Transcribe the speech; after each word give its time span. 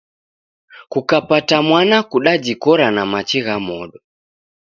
Kukapata 0.91 1.57
mwana 1.67 1.97
kudajikora 2.09 2.87
na 2.95 3.03
machi 3.11 3.39
gha 3.45 3.57
modo 3.65 3.99